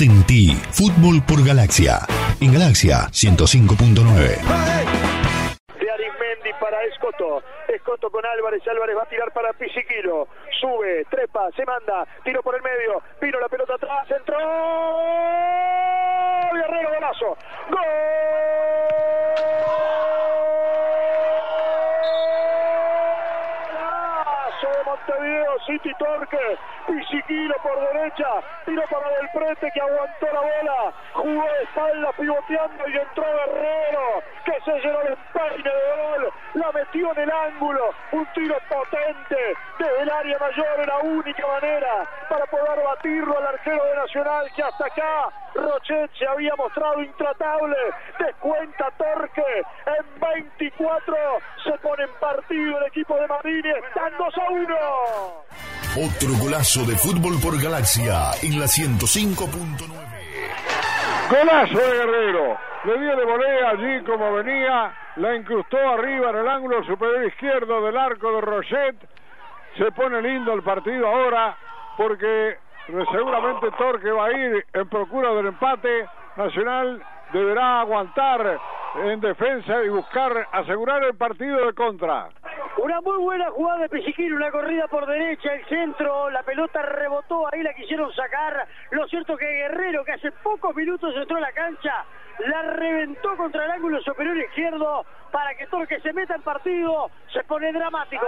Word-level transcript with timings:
Sentí 0.00 0.56
Fútbol 0.72 1.20
por 1.28 1.44
Galaxia. 1.46 1.98
En 2.40 2.54
Galaxia 2.54 3.12
105.9 3.12 4.40
para 6.58 6.82
Escoto. 6.84 7.42
Escoto 7.68 8.10
con 8.10 8.24
Álvarez. 8.24 8.66
Álvarez 8.66 8.96
va 8.96 9.02
a 9.02 9.08
tirar 9.10 9.30
para 9.32 9.52
Pisiquilo. 9.52 10.26
Sube, 10.58 11.04
trepa, 11.10 11.50
se 11.54 11.66
manda. 11.66 12.06
Tiro 12.24 12.42
por 12.42 12.54
el 12.54 12.62
medio. 12.62 13.02
Vino 13.20 13.38
la 13.40 13.48
pelota 13.48 13.74
atrás. 13.74 14.10
Entró. 14.10 14.38
Guerrero 16.54 16.94
golazo. 16.94 17.36
¡Gol! 17.68 17.99
De 24.68 24.84
Montevideo, 24.84 25.58
City 25.66 25.92
Torque, 25.98 26.58
Pisiquilo 26.86 27.54
por 27.62 27.78
derecha, 27.92 28.28
tiro 28.64 28.82
para 28.90 29.08
Del 29.16 29.28
Prete 29.30 29.70
que 29.70 29.80
aguantó 29.80 30.26
la 30.32 30.40
bola, 30.40 30.92
jugó 31.14 31.44
de 31.44 31.62
espalda 31.62 32.12
pivoteando 32.12 32.88
y 32.88 32.96
entró 32.96 33.24
Guerrero, 33.24 33.99
se 34.70 34.86
llenó 34.86 35.00
el 35.02 35.08
empeine 35.08 35.70
de 35.70 35.96
gol, 35.96 36.32
la 36.54 36.72
metió 36.72 37.12
en 37.12 37.18
el 37.22 37.30
ángulo, 37.30 37.90
un 38.12 38.26
tiro 38.34 38.56
potente 38.68 39.36
desde 39.78 40.02
el 40.02 40.10
área 40.10 40.38
mayor, 40.38 40.86
la 40.86 40.98
única 40.98 41.46
manera 41.46 42.08
para 42.28 42.46
poder 42.46 42.84
batirlo 42.84 43.38
al 43.38 43.46
arquero 43.46 43.84
de 43.84 43.96
Nacional 43.96 44.46
que 44.54 44.62
hasta 44.62 44.86
acá 44.86 45.28
Rochet 45.54 46.10
se 46.18 46.26
había 46.26 46.54
mostrado 46.56 47.02
intratable, 47.02 47.76
descuenta 48.18 48.90
Torque, 48.96 49.62
en 49.86 50.20
24 50.20 51.16
se 51.64 51.72
pone 51.78 52.04
en 52.04 52.14
partido 52.20 52.78
el 52.78 52.86
equipo 52.86 53.16
de 53.16 53.26
Madrid, 53.26 53.64
están 53.66 54.12
2 54.16 54.34
a 54.38 54.50
1. 54.50 54.76
Otro 56.06 56.28
golazo 56.40 56.84
de 56.86 56.96
fútbol 56.96 57.40
por 57.42 57.60
Galaxia 57.60 58.30
en 58.42 58.60
la 58.60 58.66
105.9. 58.66 60.10
Golazo 61.30 61.78
de 61.78 61.98
Guerrero. 61.98 62.69
Le 62.84 62.98
dio 62.98 63.14
de 63.14 63.24
volea 63.24 63.70
allí 63.70 64.02
como 64.04 64.32
venía. 64.32 64.92
La 65.16 65.36
incrustó 65.36 65.76
arriba 65.76 66.30
en 66.30 66.36
el 66.36 66.48
ángulo 66.48 66.82
superior 66.84 67.26
izquierdo 67.26 67.84
del 67.84 67.96
arco 67.96 68.32
de 68.32 68.40
Rochet. 68.40 68.96
Se 69.76 69.92
pone 69.92 70.22
lindo 70.22 70.54
el 70.54 70.62
partido 70.62 71.06
ahora 71.06 71.56
porque 71.96 72.56
seguramente 73.12 73.70
Torque 73.72 74.10
va 74.10 74.26
a 74.26 74.32
ir 74.32 74.66
en 74.72 74.88
procura 74.88 75.34
del 75.34 75.46
empate. 75.46 76.08
Nacional 76.36 77.02
deberá 77.32 77.80
aguantar 77.80 78.58
en 78.94 79.20
defensa 79.20 79.82
y 79.84 79.88
buscar 79.90 80.48
asegurar 80.50 81.04
el 81.04 81.16
partido 81.16 81.66
de 81.66 81.74
contra. 81.74 82.28
Una 82.78 83.00
muy 83.00 83.18
buena 83.18 83.50
jugada 83.50 83.80
de 83.80 83.88
Pesiquín, 83.88 84.32
una 84.32 84.50
corrida 84.50 84.86
por 84.88 85.06
derecha, 85.06 85.52
el 85.52 85.64
centro, 85.66 86.30
la 86.30 86.42
pelota 86.42 86.80
rebotó, 86.82 87.48
ahí 87.52 87.62
la 87.62 87.74
quisieron 87.74 88.12
sacar. 88.14 88.66
Lo 88.90 89.06
cierto 89.08 89.36
que 89.36 89.44
Guerrero, 89.44 90.04
que 90.04 90.12
hace 90.12 90.30
pocos 90.32 90.74
minutos 90.74 91.14
entró 91.16 91.36
a 91.36 91.40
la 91.40 91.52
cancha, 91.52 92.04
la 92.38 92.62
reventó 92.62 93.36
contra 93.36 93.64
el 93.64 93.70
ángulo 93.72 94.00
superior 94.02 94.36
izquierdo 94.36 95.04
para 95.30 95.54
que 95.54 95.66
Torque 95.66 96.00
se 96.00 96.12
meta 96.12 96.36
en 96.36 96.42
partido, 96.42 97.10
se 97.32 97.42
pone 97.44 97.72
dramático. 97.72 98.26